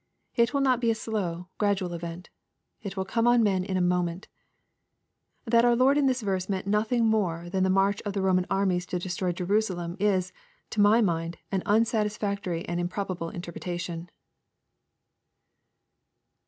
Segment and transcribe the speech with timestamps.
[0.35, 2.31] It will not be a slow, gradual event
[2.81, 4.27] It will come on men in a moment
[5.45, 8.47] That our Lord in this verse meant nothing more than the march of the Roman
[8.49, 10.33] armies to destroy Jerusalem, is,
[10.71, 14.09] to my mind, an un satisfactory and improbable interpretation.